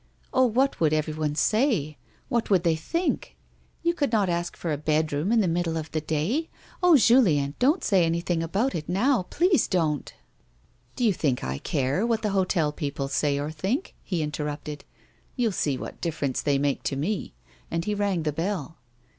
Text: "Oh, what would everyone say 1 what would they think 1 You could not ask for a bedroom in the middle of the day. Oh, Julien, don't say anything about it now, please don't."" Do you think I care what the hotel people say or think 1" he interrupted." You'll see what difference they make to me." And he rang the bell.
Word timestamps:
"Oh, 0.33 0.47
what 0.47 0.79
would 0.79 0.93
everyone 0.93 1.35
say 1.35 1.89
1 2.27 2.27
what 2.29 2.49
would 2.49 2.63
they 2.63 2.75
think 2.75 3.35
1 3.83 3.87
You 3.89 3.93
could 3.93 4.11
not 4.11 4.29
ask 4.29 4.57
for 4.57 4.73
a 4.73 4.75
bedroom 4.79 5.31
in 5.31 5.41
the 5.41 5.47
middle 5.47 5.77
of 5.77 5.91
the 5.91 6.01
day. 6.01 6.49
Oh, 6.81 6.97
Julien, 6.97 7.53
don't 7.59 7.83
say 7.83 8.03
anything 8.03 8.41
about 8.41 8.73
it 8.73 8.89
now, 8.89 9.27
please 9.29 9.67
don't."" 9.67 10.11
Do 10.95 11.03
you 11.05 11.13
think 11.13 11.43
I 11.43 11.59
care 11.59 12.03
what 12.03 12.23
the 12.23 12.31
hotel 12.31 12.71
people 12.71 13.09
say 13.09 13.37
or 13.37 13.51
think 13.51 13.93
1" 13.99 13.99
he 14.05 14.21
interrupted." 14.23 14.85
You'll 15.35 15.51
see 15.51 15.77
what 15.77 16.01
difference 16.01 16.41
they 16.41 16.57
make 16.57 16.81
to 16.85 16.95
me." 16.95 17.35
And 17.69 17.85
he 17.85 17.93
rang 17.93 18.23
the 18.23 18.33
bell. 18.33 18.79